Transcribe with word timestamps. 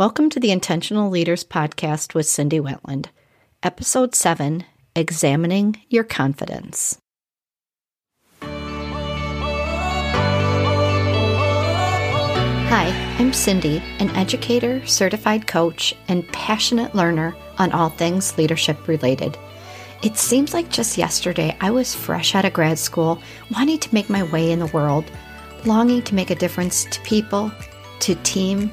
Welcome 0.00 0.30
to 0.30 0.40
the 0.40 0.50
Intentional 0.50 1.10
Leaders 1.10 1.44
Podcast 1.44 2.14
with 2.14 2.24
Cindy 2.24 2.58
Wetland, 2.58 3.08
Episode 3.62 4.14
7 4.14 4.64
Examining 4.96 5.76
Your 5.90 6.04
Confidence. 6.04 6.96
Hi, 12.70 12.88
I'm 13.18 13.34
Cindy, 13.34 13.82
an 13.98 14.08
educator, 14.16 14.86
certified 14.86 15.46
coach, 15.46 15.94
and 16.08 16.26
passionate 16.28 16.94
learner 16.94 17.36
on 17.58 17.70
all 17.72 17.90
things 17.90 18.38
leadership 18.38 18.88
related. 18.88 19.36
It 20.02 20.16
seems 20.16 20.54
like 20.54 20.70
just 20.70 20.96
yesterday 20.96 21.54
I 21.60 21.70
was 21.70 21.94
fresh 21.94 22.34
out 22.34 22.46
of 22.46 22.54
grad 22.54 22.78
school, 22.78 23.20
wanting 23.54 23.78
to 23.80 23.92
make 23.94 24.08
my 24.08 24.22
way 24.22 24.50
in 24.50 24.60
the 24.60 24.66
world, 24.68 25.04
longing 25.66 26.00
to 26.04 26.14
make 26.14 26.30
a 26.30 26.34
difference 26.34 26.86
to 26.86 27.02
people, 27.02 27.52
to 27.98 28.14
team, 28.22 28.72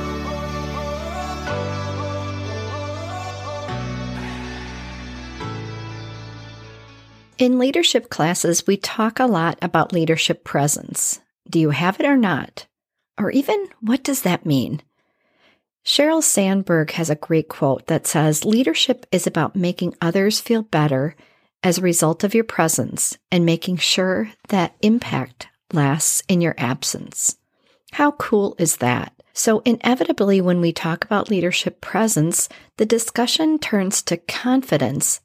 In 7.41 7.57
leadership 7.57 8.11
classes, 8.11 8.67
we 8.67 8.77
talk 8.77 9.19
a 9.19 9.25
lot 9.25 9.57
about 9.63 9.91
leadership 9.91 10.43
presence. 10.43 11.21
Do 11.49 11.59
you 11.59 11.71
have 11.71 11.99
it 11.99 12.05
or 12.05 12.15
not? 12.15 12.67
Or 13.17 13.31
even, 13.31 13.67
what 13.79 14.03
does 14.03 14.21
that 14.21 14.45
mean? 14.45 14.83
Sheryl 15.83 16.21
Sandberg 16.21 16.91
has 16.91 17.09
a 17.09 17.15
great 17.15 17.49
quote 17.49 17.87
that 17.87 18.05
says 18.05 18.45
Leadership 18.45 19.07
is 19.11 19.25
about 19.25 19.55
making 19.55 19.95
others 19.99 20.39
feel 20.39 20.61
better 20.61 21.15
as 21.63 21.79
a 21.79 21.81
result 21.81 22.23
of 22.23 22.35
your 22.35 22.43
presence 22.43 23.17
and 23.31 23.43
making 23.43 23.77
sure 23.77 24.31
that 24.49 24.75
impact 24.83 25.47
lasts 25.73 26.21
in 26.27 26.41
your 26.41 26.53
absence. 26.59 27.37
How 27.93 28.11
cool 28.11 28.55
is 28.59 28.77
that? 28.77 29.13
So, 29.33 29.63
inevitably, 29.65 30.41
when 30.41 30.61
we 30.61 30.73
talk 30.73 31.03
about 31.03 31.31
leadership 31.31 31.81
presence, 31.81 32.49
the 32.77 32.85
discussion 32.85 33.57
turns 33.57 34.03
to 34.03 34.17
confidence 34.17 35.21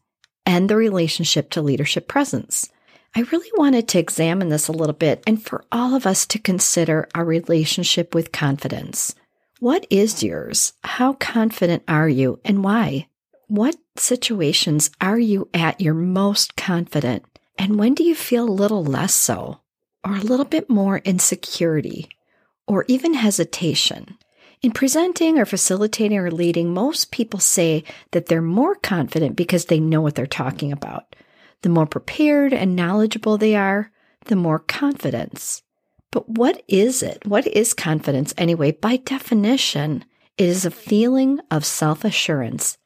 and 0.47 0.71
the 0.71 0.77
relationship 0.77 1.51
to 1.51 1.61
leadership 1.61 2.09
presence. 2.09 2.71
I 3.15 3.21
really 3.33 3.51
wanted 3.57 3.89
to 3.89 3.99
examine 3.99 4.49
this 4.49 4.69
a 4.69 4.73
little 4.73 4.95
bit 4.95 5.23
and 5.27 5.43
for 5.43 5.65
all 5.73 5.95
of 5.95 6.07
us 6.07 6.27
to 6.27 6.39
consider 6.39 7.09
our 7.15 7.25
relationship 7.25 8.15
with 8.15 8.33
confidence. 8.33 9.15
What 9.59 9.87
is 9.91 10.23
yours? 10.23 10.75
How 10.85 11.15
confident 11.15 11.83
are 11.89 12.09
you 12.09 12.41
and 12.45 12.63
why? 12.63 13.09
What 13.49 13.77
situations 13.97 14.91
are 15.01 15.19
you 15.19 15.49
at 15.55 15.81
your 15.81 15.95
most 15.95 16.57
confident? 16.57 17.25
And 17.59 17.79
when 17.79 17.95
do 17.95 18.05
you 18.05 18.15
feel 18.15 18.45
a 18.45 18.51
little 18.51 18.85
less 18.85 19.15
so, 19.15 19.61
or 20.05 20.15
a 20.17 20.21
little 20.21 20.45
bit 20.45 20.69
more 20.69 20.99
insecurity, 20.99 22.11
or 22.67 22.85
even 22.87 23.15
hesitation? 23.15 24.19
In 24.67 24.73
presenting 24.73 25.39
or 25.39 25.45
facilitating 25.45 26.19
or 26.19 26.29
leading, 26.29 26.75
most 26.75 27.13
people 27.13 27.39
say 27.39 27.85
that 28.11 28.27
they're 28.27 28.43
more 28.43 28.75
confident 28.75 29.37
because 29.37 29.67
they 29.67 29.79
know 29.79 30.01
what 30.01 30.17
they're 30.17 30.27
talking 30.27 30.73
about. 30.73 31.15
The 31.63 31.69
more 31.69 31.87
prepared 31.87 32.53
and 32.53 32.75
knowledgeable 32.75 33.39
they 33.39 33.55
are, 33.55 33.93
the 34.25 34.35
more 34.35 34.59
confidence. 34.59 35.63
But 36.11 36.29
what 36.29 36.65
is 36.67 37.01
it? 37.01 37.25
What 37.25 37.47
is 37.47 37.75
confidence 37.75 38.35
anyway? 38.37 38.73
By 38.73 38.97
definition, 38.97 40.05
it 40.37 40.47
is 40.47 40.65
a 40.65 40.73
feeling 40.73 41.39
of 41.49 41.65
self 41.65 42.05
assurance 42.05 42.77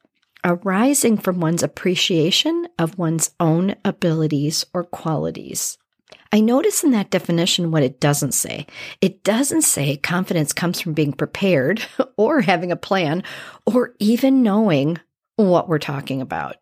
arising 0.43 1.17
from 1.17 1.39
one's 1.39 1.63
appreciation 1.63 2.67
of 2.77 2.99
one's 2.99 3.31
own 3.39 3.73
abilities 3.83 4.67
or 4.71 4.83
qualities. 4.83 5.79
I 6.31 6.39
notice 6.39 6.83
in 6.83 6.91
that 6.91 7.09
definition 7.09 7.71
what 7.71 7.83
it 7.83 7.99
doesn't 7.99 8.33
say. 8.33 8.65
It 9.01 9.23
doesn't 9.23 9.63
say 9.63 9.97
confidence 9.97 10.53
comes 10.53 10.79
from 10.79 10.93
being 10.93 11.13
prepared 11.13 11.83
or 12.17 12.41
having 12.41 12.71
a 12.71 12.77
plan 12.77 13.23
or 13.65 13.93
even 13.99 14.43
knowing 14.43 14.97
what 15.35 15.67
we're 15.67 15.79
talking 15.79 16.21
about. 16.21 16.57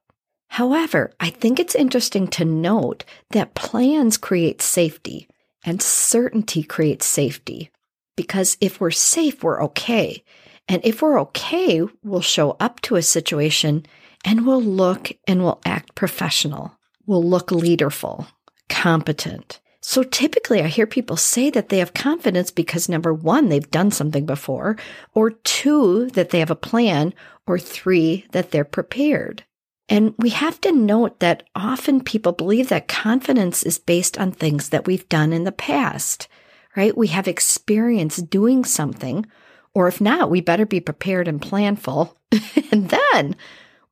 However, 0.47 1.11
I 1.19 1.29
think 1.29 1.59
it's 1.59 1.75
interesting 1.75 2.27
to 2.29 2.45
note 2.45 3.05
that 3.31 3.53
plans 3.53 4.17
create 4.17 4.61
safety 4.61 5.27
and 5.63 5.81
certainty 5.81 6.63
creates 6.63 7.05
safety. 7.05 7.69
Because 8.17 8.57
if 8.59 8.81
we're 8.81 8.91
safe, 8.91 9.43
we're 9.43 9.63
okay. 9.63 10.23
And 10.67 10.81
if 10.83 11.01
we're 11.01 11.19
okay, 11.21 11.83
we'll 12.03 12.21
show 12.21 12.57
up 12.59 12.81
to 12.81 12.95
a 12.95 13.01
situation 13.01 13.85
and 14.25 14.45
we'll 14.45 14.61
look 14.61 15.11
and 15.27 15.43
we'll 15.43 15.61
act 15.65 15.95
professional. 15.95 16.75
We'll 17.05 17.23
look 17.23 17.51
leaderful 17.51 18.27
competent. 18.79 19.59
So 19.81 20.03
typically, 20.03 20.61
I 20.61 20.67
hear 20.67 20.87
people 20.87 21.17
say 21.17 21.49
that 21.49 21.67
they 21.67 21.79
have 21.79 21.93
confidence 21.93 22.49
because 22.49 22.87
number 22.87 23.13
one, 23.13 23.49
they've 23.49 23.69
done 23.69 23.91
something 23.91 24.25
before, 24.25 24.77
or 25.13 25.31
two, 25.31 26.07
that 26.11 26.29
they 26.29 26.39
have 26.39 26.51
a 26.51 26.55
plan, 26.55 27.13
or 27.45 27.59
three, 27.59 28.25
that 28.31 28.51
they're 28.51 28.63
prepared. 28.63 29.43
And 29.89 30.13
we 30.17 30.29
have 30.29 30.61
to 30.61 30.71
note 30.71 31.19
that 31.19 31.43
often 31.55 32.01
people 32.01 32.31
believe 32.31 32.69
that 32.69 32.87
confidence 32.87 33.63
is 33.63 33.79
based 33.79 34.17
on 34.17 34.31
things 34.31 34.69
that 34.69 34.87
we've 34.87 35.09
done 35.09 35.33
in 35.33 35.43
the 35.43 35.51
past, 35.51 36.29
right? 36.77 36.95
We 36.95 37.07
have 37.07 37.27
experience 37.27 38.15
doing 38.17 38.63
something, 38.63 39.25
or 39.73 39.89
if 39.89 39.99
not, 39.99 40.29
we 40.29 40.39
better 40.39 40.65
be 40.65 40.79
prepared 40.79 41.27
and 41.27 41.41
planful, 41.41 42.15
and 42.71 42.89
then 42.89 43.35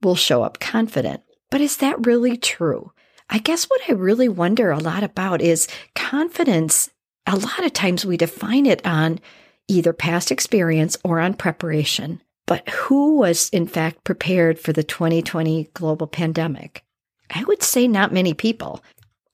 we'll 0.02 0.16
show 0.16 0.44
up 0.44 0.62
confident. 0.62 1.24
But 1.50 1.60
is 1.60 1.78
that 1.78 2.06
really 2.06 2.38
true? 2.38 2.94
I 3.30 3.40
guess 3.40 3.66
what 3.66 3.82
I 3.90 3.94
really 3.94 4.30
wonder 4.30 4.72
a 4.72 4.80
lot 4.80 5.04
about 5.04 5.42
is 5.42 5.68
confidence. 5.96 6.90
A 7.26 7.36
lot 7.36 7.66
of 7.66 7.74
times 7.74 8.06
we 8.06 8.16
define 8.16 8.66
it 8.66 8.86
on 8.86 9.20
either 9.68 9.92
past 9.92 10.32
experience 10.32 10.98
or 11.04 11.20
on 11.20 11.34
preparation. 11.34 12.22
But 12.46 12.68
who 12.70 13.18
was 13.18 13.50
in 13.50 13.68
fact 13.68 14.06
prepared 14.06 14.58
for 14.58 14.72
the 14.72 14.84
2020 14.84 15.70
global 15.74 16.08
pandemic? 16.08 16.84
I 17.30 17.44
would 17.44 17.62
say 17.62 17.88
not 17.88 18.14
many 18.14 18.34
people. 18.34 18.82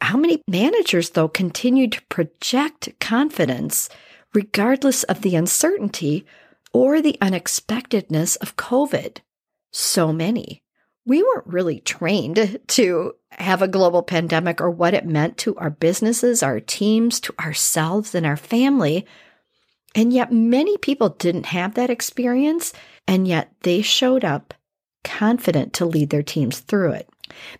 How 0.01 0.17
many 0.17 0.41
managers, 0.49 1.11
though, 1.11 1.27
continued 1.27 1.93
to 1.93 2.01
project 2.09 2.89
confidence 2.99 3.87
regardless 4.33 5.03
of 5.03 5.21
the 5.21 5.35
uncertainty 5.35 6.25
or 6.73 6.99
the 6.99 7.17
unexpectedness 7.21 8.35
of 8.37 8.57
COVID? 8.57 9.19
So 9.71 10.11
many 10.11 10.62
we 11.05 11.21
weren't 11.21 11.47
really 11.47 11.79
trained 11.79 12.59
to 12.67 13.15
have 13.31 13.61
a 13.61 13.67
global 13.67 14.03
pandemic 14.03 14.61
or 14.61 14.69
what 14.69 14.93
it 14.93 15.05
meant 15.05 15.37
to 15.39 15.55
our 15.57 15.69
businesses, 15.69 16.43
our 16.43 16.59
teams, 16.59 17.19
to 17.19 17.33
ourselves 17.39 18.15
and 18.15 18.25
our 18.25 18.37
family. 18.37 19.05
And 19.95 20.13
yet, 20.13 20.31
many 20.31 20.77
people 20.77 21.09
didn't 21.09 21.47
have 21.47 21.75
that 21.75 21.89
experience, 21.89 22.73
and 23.07 23.27
yet 23.27 23.51
they 23.61 23.81
showed 23.81 24.23
up 24.23 24.53
confident 25.03 25.73
to 25.73 25.85
lead 25.85 26.09
their 26.09 26.23
teams 26.23 26.59
through 26.59 26.93
it 26.93 27.09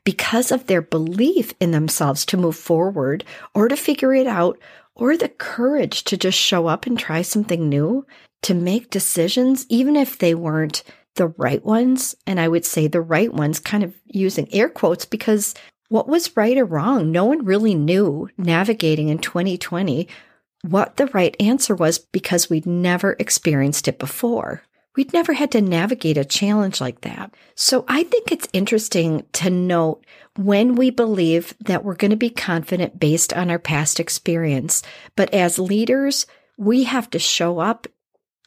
because 0.04 0.52
of 0.52 0.68
their 0.68 0.82
belief 0.82 1.54
in 1.60 1.72
themselves 1.72 2.26
to 2.26 2.38
move 2.38 2.56
forward 2.56 3.24
or 3.54 3.68
to 3.68 3.76
figure 3.76 4.14
it 4.14 4.28
out, 4.28 4.58
or 4.96 5.18
the 5.18 5.30
courage 5.30 6.04
to 6.04 6.16
just 6.16 6.38
show 6.38 6.68
up 6.68 6.86
and 6.86 6.98
try 6.98 7.22
something 7.22 7.68
new, 7.68 8.06
to 8.44 8.54
make 8.54 8.90
decisions, 8.90 9.66
even 9.70 9.96
if 9.96 10.18
they 10.18 10.36
weren't 10.36 10.84
the 11.16 11.28
right 11.28 11.64
ones. 11.64 12.16
And 12.26 12.40
I 12.40 12.48
would 12.48 12.66
say 12.66 12.88
the 12.88 13.02
right 13.02 13.34
ones, 13.34 13.60
kind 13.60 13.84
of 13.84 13.94
using 14.06 14.54
air 14.54 14.70
quotes, 14.70 15.06
because 15.06 15.54
what 15.90 16.08
was 16.08 16.36
right 16.36 16.58
or 16.58 16.66
wrong? 16.66 17.12
No 17.12 17.26
one 17.26 17.46
really 17.46 17.76
knew 17.76 18.30
navigating 18.38 19.10
in 19.10 19.20
2020 19.20 20.08
what 20.64 20.96
the 20.96 21.08
right 21.08 21.36
answer 21.40 21.76
was 21.76 22.00
because 22.00 22.50
we'd 22.50 22.66
never 22.66 23.16
experienced 23.20 23.88
it 23.88 24.00
before. 24.00 24.64
We'd 24.96 25.14
never 25.14 25.34
had 25.34 25.52
to 25.52 25.62
navigate 25.62 26.18
a 26.18 26.26
challenge 26.26 26.80
like 26.80 27.02
that. 27.02 27.34
So 27.56 27.84
I 27.88 28.04
think 28.04 28.32
it's 28.32 28.48
interesting 28.54 29.26
to 29.34 29.50
note 29.50 30.06
when 30.38 30.76
we 30.76 30.90
believe 30.90 31.54
that 31.60 31.84
we're 31.84 31.96
going 31.96 32.12
to 32.12 32.18
be 32.18 32.30
confident 32.30 33.00
based 33.00 33.34
on 33.34 33.50
our 33.50 33.60
past 33.60 34.00
experience. 34.00 34.84
But 35.16 35.34
as 35.34 35.60
leaders, 35.60 36.28
we 36.58 36.84
have 36.84 37.10
to 37.12 37.20
show 37.20 37.60
up 37.60 37.88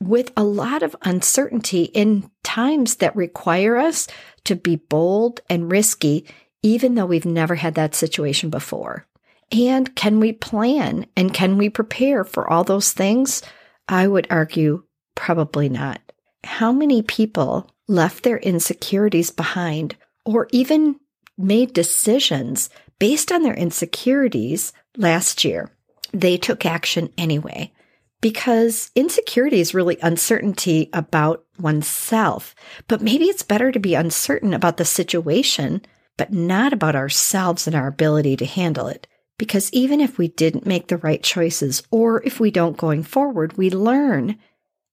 with 0.00 0.32
a 0.36 0.44
lot 0.44 0.82
of 0.82 0.96
uncertainty 1.02 1.84
in 1.84 2.30
times 2.42 2.96
that 2.96 3.16
require 3.16 3.76
us 3.76 4.06
to 4.44 4.54
be 4.54 4.76
bold 4.76 5.40
and 5.48 5.70
risky, 5.70 6.26
even 6.62 6.94
though 6.94 7.06
we've 7.06 7.26
never 7.26 7.54
had 7.54 7.74
that 7.74 7.94
situation 7.94 8.50
before. 8.50 9.06
And 9.52 9.94
can 9.94 10.20
we 10.20 10.32
plan 10.32 11.06
and 11.16 11.32
can 11.32 11.56
we 11.56 11.70
prepare 11.70 12.24
for 12.24 12.50
all 12.50 12.64
those 12.64 12.92
things? 12.92 13.42
I 13.88 14.06
would 14.06 14.26
argue 14.28 14.84
probably 15.14 15.68
not. 15.68 16.00
How 16.44 16.72
many 16.72 17.02
people 17.02 17.70
left 17.88 18.22
their 18.24 18.38
insecurities 18.38 19.30
behind 19.30 19.96
or 20.24 20.48
even 20.50 20.96
made 21.38 21.72
decisions 21.72 22.70
based 22.98 23.30
on 23.30 23.42
their 23.42 23.54
insecurities 23.54 24.72
last 24.96 25.44
year? 25.44 25.70
They 26.12 26.36
took 26.36 26.66
action 26.66 27.12
anyway 27.16 27.72
because 28.20 28.90
insecurity 28.94 29.60
is 29.60 29.74
really 29.74 29.98
uncertainty 30.02 30.88
about 30.92 31.44
oneself. 31.58 32.54
But 32.88 33.02
maybe 33.02 33.26
it's 33.26 33.42
better 33.42 33.70
to 33.72 33.78
be 33.78 33.94
uncertain 33.94 34.54
about 34.54 34.76
the 34.76 34.84
situation, 34.84 35.82
but 36.16 36.32
not 36.32 36.72
about 36.72 36.96
ourselves 36.96 37.66
and 37.66 37.76
our 37.76 37.86
ability 37.86 38.36
to 38.36 38.46
handle 38.46 38.88
it. 38.88 39.06
Because 39.38 39.70
even 39.72 40.00
if 40.00 40.16
we 40.16 40.28
didn't 40.28 40.66
make 40.66 40.88
the 40.88 40.96
right 40.96 41.22
choices 41.22 41.82
or 41.90 42.22
if 42.24 42.40
we 42.40 42.50
don't 42.50 42.78
going 42.78 43.02
forward, 43.02 43.58
we 43.58 43.68
learn. 43.68 44.38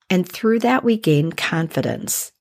And 0.10 0.28
through 0.28 0.60
that, 0.60 0.84
we 0.84 0.98
gain 0.98 1.32
confidence 1.32 2.34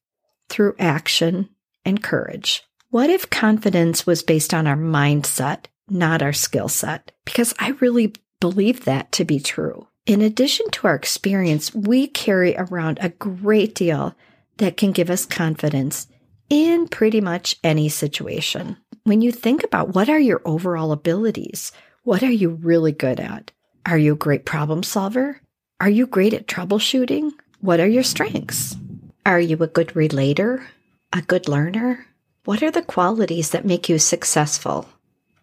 through 0.49 0.75
action 0.79 1.49
and 1.85 2.03
courage. 2.03 2.65
What 2.91 3.09
if 3.09 3.31
confidence 3.31 4.07
was 4.07 4.23
based 4.23 4.53
on 4.53 4.67
our 4.67 4.77
mindset, 4.77 5.67
not 5.89 6.23
our 6.23 6.33
skill 6.33 6.69
set? 6.69 7.13
Because 7.25 7.55
I 7.59 7.71
really 7.81 8.15
believe 8.41 8.85
that 8.85 9.13
to 9.13 9.25
be 9.25 9.39
true. 9.39 9.87
In 10.05 10.21
addition 10.21 10.69
to 10.73 10.89
our 10.89 10.97
experience, 10.97 11.73
we 11.73 12.09
carry 12.09 12.57
around 12.57 12.99
a 13.01 13.11
great 13.11 13.77
deal 13.77 14.17
that 14.57 14.77
can 14.77 14.91
give 14.91 15.11
us 15.11 15.25
confidence 15.25 16.09
in 16.51 16.89
pretty 16.89 17.21
much 17.21 17.57
any 17.63 17.89
situation. 17.89 18.77
When 19.05 19.23
you 19.23 19.31
think 19.31 19.63
about 19.63 19.95
what 19.95 20.09
are 20.09 20.19
your 20.19 20.43
overall 20.45 20.91
abilities, 20.91 21.71
what 22.03 22.25
are 22.25 22.33
you 22.33 22.51
really 22.51 22.91
good 22.91 23.21
at? 23.21 23.53
Are 23.87 23.99
you 23.99 24.15
a 24.15 24.17
great 24.17 24.45
problem 24.45 24.83
solver? 24.83 25.41
Are 25.81 25.91
you 25.91 26.09
great 26.09 26.35
at 26.35 26.49
troubleshooting? 26.49 27.31
What 27.61 27.79
are 27.79 27.89
your 27.89 28.03
strengths? 28.03 28.77
Are 29.25 29.41
you 29.41 29.57
a 29.63 29.69
good 29.69 29.95
relator? 29.95 30.67
A 31.13 31.23
good 31.23 31.47
learner? 31.47 32.07
What 32.45 32.61
are 32.61 32.73
the 32.73 32.83
qualities 32.83 33.51
that 33.51 33.65
make 33.65 33.89
you 33.89 34.01
successful? 34.01 34.89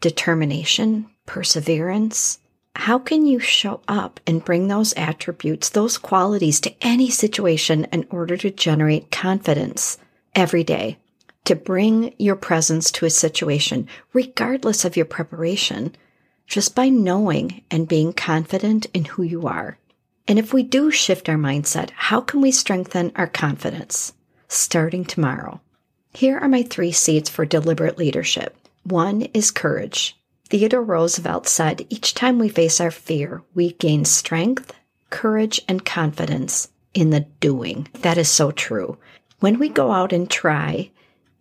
Determination, 0.01 1.09
perseverance, 1.25 2.39
how 2.75 2.99
can 2.99 3.25
you 3.25 3.39
show 3.39 3.81
up 3.87 4.19
and 4.25 4.43
bring 4.43 4.67
those 4.67 4.93
attributes, 4.93 5.69
those 5.69 5.97
qualities 5.97 6.59
to 6.61 6.73
any 6.81 7.09
situation 7.09 7.85
in 7.91 8.07
order 8.09 8.37
to 8.37 8.51
generate 8.51 9.11
confidence 9.11 9.97
every 10.35 10.63
day? 10.63 10.97
To 11.45 11.55
bring 11.55 12.13
your 12.17 12.35
presence 12.35 12.91
to 12.91 13.05
a 13.05 13.09
situation, 13.09 13.87
regardless 14.13 14.85
of 14.85 14.95
your 14.95 15.05
preparation, 15.05 15.95
just 16.45 16.75
by 16.75 16.89
knowing 16.89 17.63
and 17.71 17.87
being 17.87 18.13
confident 18.13 18.85
in 18.93 19.05
who 19.05 19.23
you 19.23 19.47
are. 19.47 19.77
And 20.27 20.37
if 20.37 20.53
we 20.53 20.61
do 20.61 20.91
shift 20.91 21.27
our 21.27 21.37
mindset, 21.37 21.89
how 21.91 22.21
can 22.21 22.39
we 22.39 22.51
strengthen 22.51 23.11
our 23.15 23.27
confidence? 23.27 24.13
Starting 24.47 25.05
tomorrow. 25.05 25.59
Here 26.13 26.37
are 26.37 26.47
my 26.47 26.63
three 26.63 26.91
seeds 26.91 27.29
for 27.29 27.45
deliberate 27.45 27.97
leadership. 27.97 28.55
One 28.83 29.23
is 29.33 29.51
courage. 29.51 30.18
Theodore 30.49 30.83
Roosevelt 30.83 31.47
said, 31.47 31.85
Each 31.89 32.13
time 32.13 32.39
we 32.39 32.49
face 32.49 32.81
our 32.81 32.89
fear, 32.91 33.43
we 33.53 33.73
gain 33.73 34.03
strength, 34.03 34.73
courage, 35.11 35.61
and 35.67 35.85
confidence 35.85 36.69
in 36.93 37.11
the 37.11 37.27
doing. 37.39 37.87
That 38.01 38.17
is 38.17 38.29
so 38.29 38.51
true. 38.51 38.97
When 39.39 39.59
we 39.59 39.69
go 39.69 39.91
out 39.91 40.11
and 40.11 40.29
try 40.29 40.89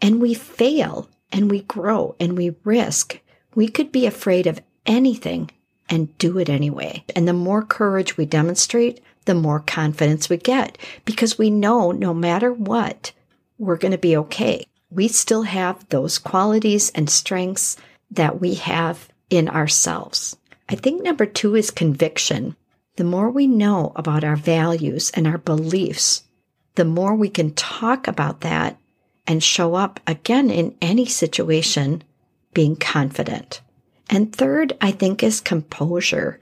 and 0.03 0.21
we 0.21 0.35
fail 0.35 1.09
and 1.33 1.51
we 1.51 1.63
grow 1.63 2.17
and 2.21 2.37
we 2.37 2.55
risk, 2.65 3.21
we 3.55 3.69
could 3.69 3.91
be 3.91 4.07
afraid 4.07 4.47
of 4.47 4.61
anything 4.85 5.51
and 5.89 6.17
do 6.19 6.39
it 6.39 6.51
anyway. 6.51 7.03
And 7.17 7.27
the 7.27 7.33
more 7.33 7.63
courage 7.63 8.17
we 8.17 8.27
demonstrate, 8.27 9.01
the 9.25 9.35
more 9.35 9.61
confidence 9.61 10.29
we 10.29 10.37
get 10.37 10.79
because 11.05 11.39
we 11.39 11.51
know 11.51 11.93
no 11.93 12.13
matter 12.13 12.53
what, 12.53 13.13
we're 13.59 13.77
going 13.77 13.93
to 13.93 13.99
be 13.99 14.17
okay. 14.17 14.67
We 14.91 15.09
still 15.09 15.43
have 15.43 15.89
those 15.89 16.19
qualities 16.19 16.91
and 16.91 17.11
strengths 17.11 17.77
that 18.11 18.41
we 18.41 18.55
have 18.55 19.09
in 19.31 19.49
ourselves. 19.49 20.37
I 20.69 20.75
think 20.75 21.03
number 21.03 21.27
two 21.27 21.55
is 21.55 21.71
conviction. 21.71 22.57
The 22.97 23.05
more 23.05 23.31
we 23.31 23.47
know 23.47 23.93
about 23.97 24.25
our 24.25 24.37
values 24.37 25.11
and 25.15 25.27
our 25.27 25.39
beliefs, 25.39 26.25
the 26.75 26.85
more 26.85 27.15
we 27.15 27.29
can 27.29 27.55
talk 27.55 28.09
about 28.09 28.41
that 28.41 28.79
and 29.27 29.43
show 29.43 29.75
up 29.75 30.01
again 30.07 30.51
in 30.51 30.77
any 30.81 31.07
situation 31.07 32.03
being 32.55 32.77
confident. 32.77 33.61
And 34.11 34.35
third, 34.35 34.77
I 34.81 34.91
think 34.91 35.23
is 35.23 35.41
composure. 35.41 36.41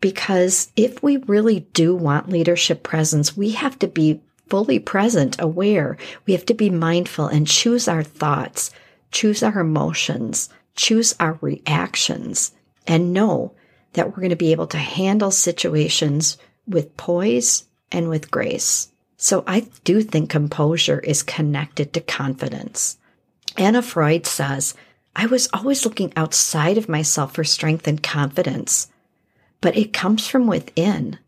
Because 0.00 0.72
if 0.74 1.02
we 1.02 1.18
really 1.18 1.60
do 1.72 1.94
want 1.94 2.28
leadership 2.28 2.82
presence, 2.82 3.36
we 3.36 3.50
have 3.52 3.78
to 3.78 3.86
be 3.86 4.20
fully 4.48 4.78
present, 4.78 5.40
aware. 5.40 5.96
We 6.26 6.32
have 6.32 6.46
to 6.46 6.54
be 6.54 6.70
mindful 6.70 7.26
and 7.26 7.46
choose 7.46 7.86
our 7.86 8.02
thoughts, 8.02 8.70
choose 9.12 9.42
our 9.42 9.60
emotions, 9.60 10.48
choose 10.74 11.14
our 11.20 11.38
reactions, 11.40 12.52
and 12.86 13.12
know 13.12 13.54
that 13.92 14.08
we're 14.08 14.22
going 14.22 14.30
to 14.30 14.36
be 14.36 14.52
able 14.52 14.66
to 14.68 14.78
handle 14.78 15.30
situations 15.30 16.38
with 16.66 16.96
poise 16.96 17.64
and 17.90 18.08
with 18.08 18.30
grace. 18.30 18.88
So 19.16 19.44
I 19.46 19.68
do 19.84 20.02
think 20.02 20.30
composure 20.30 20.98
is 21.00 21.22
connected 21.22 21.92
to 21.92 22.00
confidence. 22.00 22.98
Anna 23.56 23.82
Freud 23.82 24.26
says, 24.26 24.74
I 25.14 25.26
was 25.26 25.48
always 25.52 25.84
looking 25.84 26.12
outside 26.16 26.78
of 26.78 26.88
myself 26.88 27.34
for 27.34 27.44
strength 27.44 27.86
and 27.86 28.02
confidence, 28.02 28.88
but 29.60 29.76
it 29.76 29.92
comes 29.92 30.26
from 30.26 30.46
within. 30.46 31.18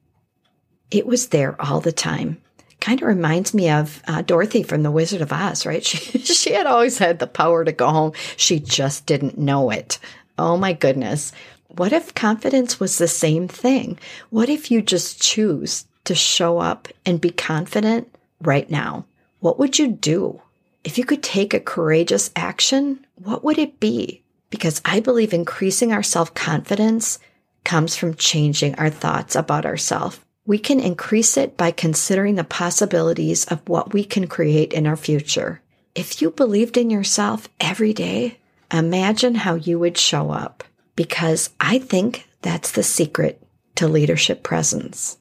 It 0.91 1.07
was 1.07 1.29
there 1.29 1.61
all 1.61 1.81
the 1.81 1.93
time 1.93 2.41
kind 2.81 3.01
of 3.01 3.09
reminds 3.09 3.55
me 3.55 3.71
of 3.71 4.03
uh, 4.07 4.23
Dorothy 4.23 4.63
from 4.63 4.83
The 4.83 4.91
Wizard 4.91 5.21
of 5.21 5.33
Oz, 5.33 5.67
right? 5.67 5.85
She, 5.85 6.19
she 6.21 6.53
had 6.53 6.67
always 6.67 6.99
had 6.99 7.19
the 7.19 7.27
power 7.27 7.65
to 7.65 7.73
go 7.73 7.89
home. 7.89 8.13
She 8.37 8.59
just 8.59 9.07
didn't 9.07 9.39
know 9.39 9.71
it. 9.71 9.99
Oh 10.39 10.57
my 10.57 10.73
goodness. 10.73 11.33
What 11.69 11.93
if 11.93 12.15
confidence 12.15 12.79
was 12.79 12.99
the 12.99 13.09
same 13.09 13.49
thing? 13.49 13.99
What 14.31 14.49
if 14.49 14.71
you 14.71 14.83
just 14.83 15.21
choose 15.21 15.87
to 16.05 16.15
show 16.15 16.59
up 16.59 16.89
and 17.05 17.21
be 17.21 17.31
confident 17.31 18.15
right 18.41 18.69
now? 18.71 19.07
What 19.41 19.59
would 19.59 19.79
you 19.79 19.89
do? 19.89 20.41
If 20.85 20.99
you 20.99 21.05
could 21.05 21.23
take 21.23 21.55
a 21.55 21.61
courageous 21.61 22.31
action, 22.37 23.05
what 23.17 23.43
would 23.43 23.59
it 23.59 23.81
be? 23.81 24.23
Because 24.51 24.81
I 24.85 25.01
believe 25.01 25.33
increasing 25.33 25.93
our 25.93 26.03
self 26.03 26.35
confidence 26.35 27.19
comes 27.65 27.97
from 27.97 28.15
changing 28.15 28.75
our 28.77 28.91
thoughts 28.91 29.35
about 29.35 29.67
ourselves 29.67 30.21
we 30.47 30.59
can 30.59 30.81
increase 30.81 31.37
it 31.37 31.57
by 31.57 31.71
considering 31.71 32.35
the 32.35 32.45
possibilities 32.45 33.45
of 33.47 33.67
what 33.69 33.93
we 33.93 34.05
can 34.05 34.27
create 34.27 34.73
in 34.73 34.87
our 34.87 34.97
future. 34.97 35.61
If 35.95 36.21
you 36.21 36.31
believed 36.31 36.77
in 36.77 36.91
yourself 36.91 37.49
every 37.61 37.93
day, 37.93 38.39
imagine 38.73 39.37
how 39.37 39.55
you 39.55 39.79
would 39.79 39.97
show 39.97 40.31
up 40.31 40.65
because 40.97 41.51
I 41.61 41.79
think 41.79 42.29
that's 42.43 42.73
the 42.73 42.83
secret 42.83 43.43
to 43.77 43.89
leadership 43.89 44.43
presence. 44.43 45.19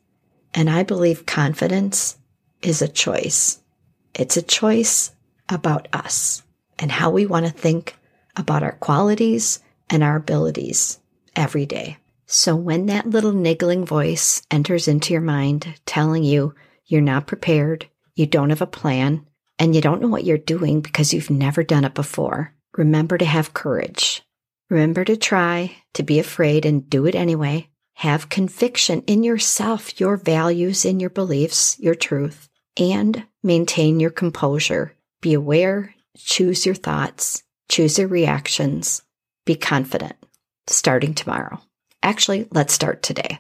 And 0.54 0.70
I 0.70 0.84
believe 0.84 1.26
confidence 1.26 2.18
is 2.62 2.82
a 2.82 2.88
choice. 2.88 3.60
It's 4.14 4.38
a 4.38 4.42
choice 4.42 5.12
about 5.50 5.88
us 5.94 6.44
and 6.78 6.92
how 6.92 7.10
we 7.10 7.26
want 7.26 7.46
to 7.46 7.52
think 7.52 7.96
about 8.36 8.64
our 8.64 8.74
qualities 8.74 9.60
and 9.90 10.04
our 10.04 10.18
abilities 10.18 11.00
every 11.36 11.66
day. 11.66 11.98
So 12.36 12.56
when 12.56 12.88
that 12.88 13.08
little 13.08 13.32
niggling 13.32 13.86
voice 13.86 14.42
enters 14.50 14.88
into 14.88 15.14
your 15.14 15.22
mind 15.22 15.80
telling 15.86 16.24
you 16.24 16.56
you're 16.84 17.00
not 17.00 17.28
prepared, 17.28 17.88
you 18.16 18.26
don't 18.26 18.50
have 18.50 18.64
a 18.64 18.66
plan, 18.66 19.28
and 19.60 19.76
you 19.76 19.82
don't 19.82 20.02
know 20.02 20.08
what 20.08 20.24
you're 20.24 20.40
doing 20.40 20.82
because 20.82 21.14
you've 21.14 21.30
never 21.30 21.62
done 21.62 21.86
it 21.86 21.94
before, 21.94 22.56
remember 22.76 23.20
to 23.20 23.26
have 23.26 23.54
courage. 23.54 24.24
Remember 24.72 25.06
to 25.06 25.16
try, 25.16 25.76
to 25.94 26.02
be 26.02 26.18
afraid, 26.18 26.66
and 26.66 26.90
do 26.90 27.06
it 27.06 27.14
anyway. 27.14 27.70
Have 27.98 28.30
conviction 28.30 29.04
in 29.06 29.24
yourself, 29.24 30.00
your 30.00 30.18
values, 30.18 30.86
in 30.86 31.00
your 31.00 31.12
beliefs, 31.12 31.78
your 31.80 31.94
truth, 31.94 32.50
and 32.76 33.26
maintain 33.44 34.00
your 34.00 34.10
composure. 34.10 34.96
Be 35.22 35.36
aware, 35.36 35.94
choose 36.18 36.66
your 36.66 36.74
thoughts, 36.74 37.44
choose 37.70 38.00
your 38.00 38.08
reactions, 38.08 39.04
be 39.46 39.54
confident. 39.54 40.16
Starting 40.66 41.14
tomorrow. 41.14 41.62
Actually, 42.04 42.46
let's 42.52 42.74
start 42.74 43.02
today. 43.02 43.40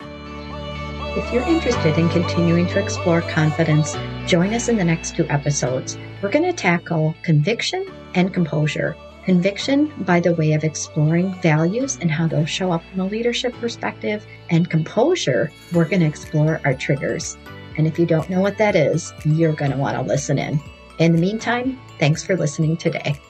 If 0.00 1.32
you're 1.32 1.42
interested 1.42 1.98
in 1.98 2.08
continuing 2.08 2.66
to 2.68 2.78
explore 2.78 3.20
confidence, 3.20 3.94
join 4.26 4.54
us 4.54 4.68
in 4.68 4.76
the 4.76 4.84
next 4.84 5.16
two 5.16 5.26
episodes. 5.28 5.98
We're 6.22 6.30
going 6.30 6.44
to 6.44 6.52
tackle 6.52 7.14
conviction 7.22 7.86
and 8.14 8.32
composure. 8.32 8.96
Conviction 9.24 9.92
by 10.04 10.20
the 10.20 10.32
way 10.34 10.54
of 10.54 10.64
exploring 10.64 11.34
values 11.42 11.98
and 12.00 12.10
how 12.10 12.26
those 12.26 12.48
show 12.48 12.72
up 12.72 12.82
from 12.90 13.00
a 13.00 13.06
leadership 13.06 13.52
perspective, 13.54 14.26
and 14.48 14.70
composure, 14.70 15.52
we're 15.74 15.88
going 15.88 16.00
to 16.00 16.06
explore 16.06 16.62
our 16.64 16.72
triggers. 16.72 17.36
And 17.76 17.86
if 17.86 17.98
you 17.98 18.06
don't 18.06 18.30
know 18.30 18.40
what 18.40 18.56
that 18.58 18.76
is, 18.76 19.12
you're 19.26 19.52
going 19.52 19.72
to 19.72 19.76
want 19.76 19.96
to 19.96 20.02
listen 20.02 20.38
in. 20.38 20.58
In 20.98 21.12
the 21.12 21.20
meantime, 21.20 21.78
thanks 21.98 22.24
for 22.24 22.36
listening 22.36 22.78
today. 22.78 23.20